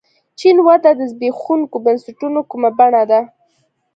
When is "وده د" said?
0.65-1.01